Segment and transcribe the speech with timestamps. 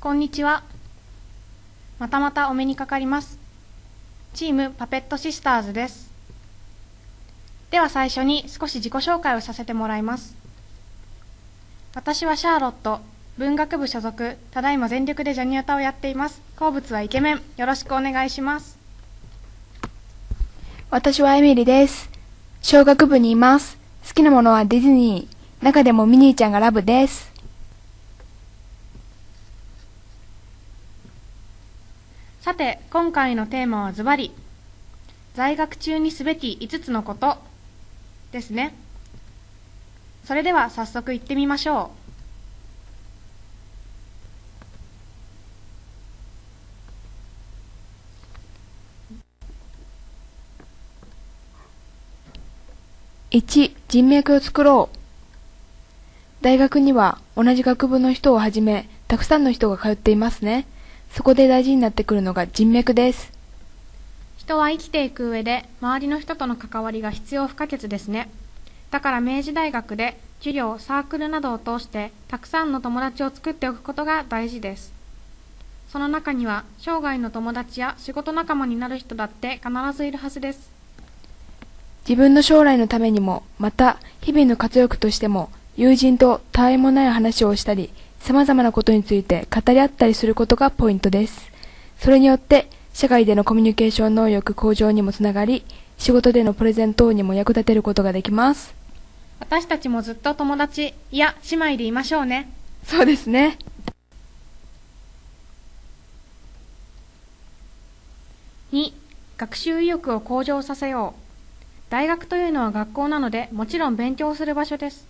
[0.00, 0.62] こんにちは。
[1.98, 3.36] またまたお目にかかります。
[4.32, 6.08] チームパペットシスターズです。
[7.72, 10.36] では最初に少し自己紹介をさせてもらいます。
[11.96, 13.00] 私はシャーロット、
[13.38, 16.40] 文学部所属、ただいま全力でジャニアタをやっています。
[16.56, 17.42] 好物はイケメン。
[17.56, 18.78] よろしくお願いします。
[20.92, 22.08] 私はエミリです。
[22.62, 23.76] 小学部にいます。
[24.06, 25.64] 好きなものはディズニー。
[25.64, 27.36] 中でもミニーちゃんがラブです。
[32.48, 34.32] さて、今回のテーマはズバリ、
[35.34, 37.36] 在学中にすべき5つのこと
[38.32, 38.74] ですね。
[40.24, 41.90] それでは早速行ってみましょ
[53.32, 54.96] う1、人脈を作ろう。
[56.42, 60.66] 大学には同じ学部の人をはじめ、たくさんの人が通っていますね。
[61.12, 63.32] そこで大事になってくるのが人脈です。
[63.32, 64.40] う。
[64.40, 68.30] 人は生きていく上で、周りの人との関わりが必要不可欠ですね。
[68.90, 74.92] だから明治大学で授業、サークルなどを通して、たくさんの友達を作っておくことが大事です。
[75.92, 80.70] その中には、生涯の友達や仕事仲間になる人だって必ずいるはずです。
[82.08, 91.50] 自分の将来のためにも、また日々の活力としても、友人とたわいもない話をしたり、様々なことについて語り合ったりすることがポイントです。
[91.98, 95.64] それによって、社会でのコミュニケーション能力向上にもつながり、
[95.98, 98.74] 仕事でのプレゼン等にも役立てることができます。
[99.40, 102.50] 私たちもずっと友達、いや、姉妹でいましょうね。
[102.84, 103.58] そうですね。
[108.72, 108.92] 2、
[109.36, 111.90] 学習意欲を向上させよう。
[111.90, 115.06] 大学というのは学校なので、もちろん勉強する場所です。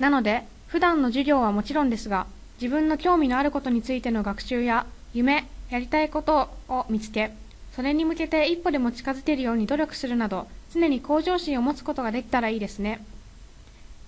[0.00, 2.26] なので、普段の授業はもちろんですが、
[2.60, 7.32] 自分の興味のあることについての学習や、夢、やりたいことを見つけ、
[7.74, 13.04] それに向けて一歩でも近づけるように努力するなど、常に向上心を持つことができたらいいですね。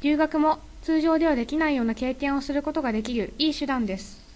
[0.00, 4.26] 留学も通常ではできないような経験をすることができるいい手段です。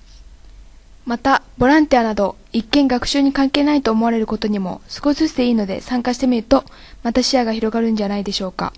[1.06, 6.64] また、ボランティアなど、一見学習に関係ないと思われることにも少しずつでいいので参加してみると、
[7.02, 8.74] また視野が広がるんじゃないでしょうか。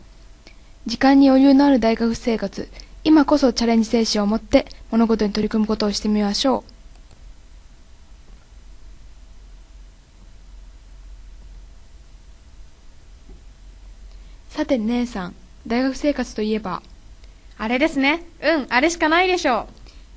[0.87, 2.69] 時間に余裕のある大学生活、
[3.07, 6.71] 今こそチャレンジ精神を持って物事に取り組むことをしてみましょう。
[14.55, 15.35] さて姉さん、
[15.67, 16.83] 大学生活といえば、
[17.59, 18.25] あれですね。
[18.43, 19.69] うん、あれしかないでしょ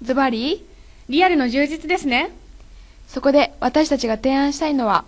[0.02, 0.66] ズバリ？
[1.10, 1.12] う。
[1.12, 2.32] リアルの充実ですね。
[3.08, 5.04] そこで私たちが提案したいのは、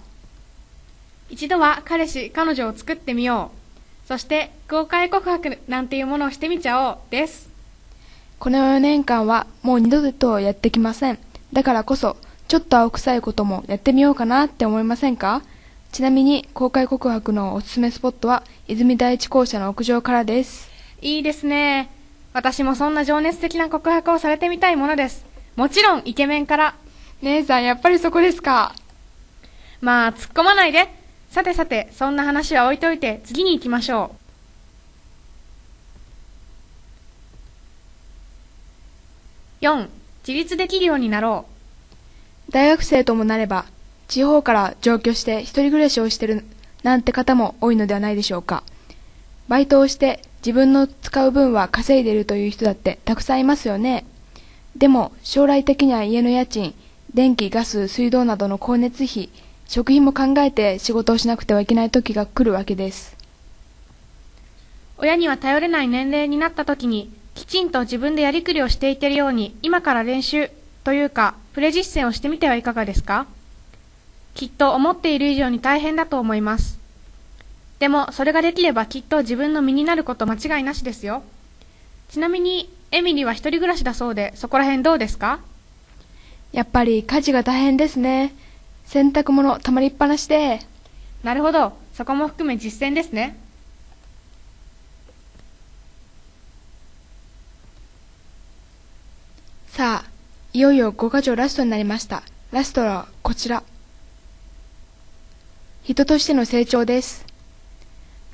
[1.30, 3.52] 一度は彼氏、彼女を作ってみよ
[4.06, 4.08] う。
[4.08, 6.98] そして、公開告白なんていうものをしてみちゃおう。
[7.12, 7.49] です。
[8.40, 11.20] この4年間はもう二度とやってきません。
[11.52, 12.16] だからこそ、
[12.48, 15.42] ちょっと青臭いこともやってみようかなって思いませんか？
[15.92, 20.70] ちなみに、公開告白のおすすめスポットは、泉第一校舎の屋上からです。
[21.02, 21.92] いいですね。
[22.32, 25.26] 私もそんな情熱的な告白をされてみたいものです。
[25.58, 26.76] もちろん、イケメンから。
[27.22, 28.74] 姉さん、やっぱりそこですか？
[29.82, 30.88] まあ、突っ込まないで。
[31.30, 34.19] さてさて、そんな話は置いといて、次に行きましょう。
[39.62, 39.90] 4、
[40.28, 41.46] 自立できるようになろ
[42.48, 42.52] う。
[42.52, 43.66] 大学生ともなれば、
[44.08, 46.44] 地方から上京して一人暮らしをしてる
[46.84, 48.64] なんて方も多いのではないでしょうか。
[49.48, 54.06] バイトをして自分の使う分は稼いでいるという人だってたくさんいますよね。
[54.76, 56.74] でも将来的には家の家賃、
[57.14, 59.30] 電気、ガス、水道などの光熱費、
[59.68, 63.18] 食費も考えて仕事をしなくてはいけない時が来るわけです。
[64.98, 70.52] 親には頼れない年齢になった時に、きちんと自分でやりくりをしていけるように、今から練習
[70.84, 73.28] というか、プレ実践をしてみてはいかがですか？
[74.36, 76.78] きっと思っている以上に大変だと思います。
[77.80, 81.24] でも、それができればきっと自分の身になること間違いなしですよ。
[82.10, 85.40] ちなみに、エミリは一人暮らしだそうで、そこら辺どうですか？
[86.52, 88.36] やっぱり家事が大変ですね。
[88.84, 90.60] 洗濯物溜まりっぱなしで、
[91.24, 93.40] なるほど、そこも含め実践ですね。
[99.80, 100.10] さあ、
[100.52, 102.24] いよいよ5箇条ラストになりました。
[102.52, 103.64] ラストはこちら。
[105.84, 107.26] 人としての成長です。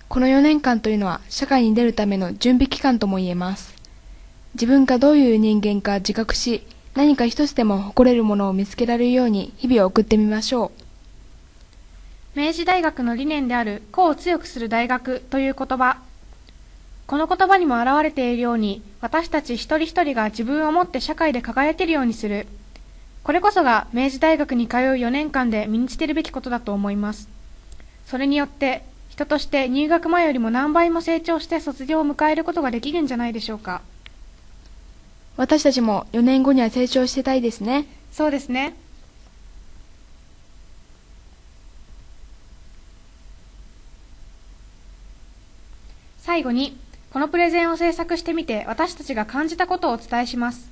[0.10, 3.76] この4年間というのは社会に出るための準備期間とも言えます。
[4.56, 6.66] 自分がどういう人間か自覚し、
[6.96, 10.72] 何か一つでも誇れるものを見つけられるように日々を送ってみましょ
[12.36, 12.40] う。
[12.40, 16.05] 明治大学の理念である個を強くする大学という言葉。
[17.08, 22.48] この言葉にも表れているように、私たち一人一人が自分を持って社会で輝けるようにする。
[23.24, 27.30] これこそが明治大学に通う4年間で身につけるべきことだと思います。
[28.08, 33.82] それによって、人として入学前よりも何倍も成長して卒業を迎えることができるんじゃないでしょうか。
[35.38, 37.86] 私たちも4年後には成長してたいですね。
[38.12, 38.74] そうですね。
[46.20, 46.78] 最後に、
[47.16, 50.70] このプレゼンを制作してみて私たちが感じたことをお伝えします。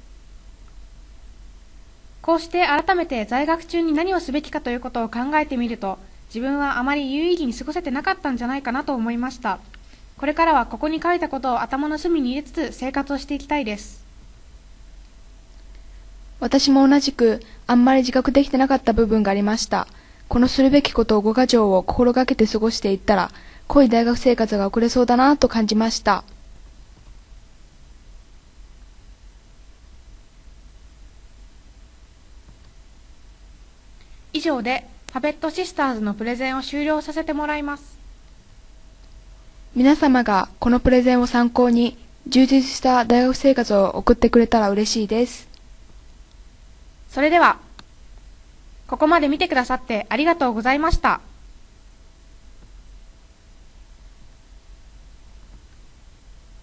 [2.22, 9.60] こうして改めて在学中に何をすべきかということを考えてみると、自分はあまり有意義に過ごせてなかったんじゃないかなと思いました。
[10.18, 14.04] これからはここに書いたことを頭の隅に入れつつ生活をしていきたいです。
[16.42, 19.88] 私も同じくあんまり自覚できてなかった部分がありました。
[20.28, 23.32] このするべきことを5か条を心がけて過ごしていったら、
[23.70, 26.26] 濃い大学生活が送れそうだなと感じました。
[34.34, 37.98] 以上でパペットシスターズのプレゼンを終了させてもらいます。
[39.76, 41.98] 皆様がこのプレゼンを参考に
[42.28, 45.48] 充実した大学生活を送ってくれたら嬉しいです。
[47.10, 47.60] それでは、
[48.88, 51.22] ここまで見てくださってありがとうございました。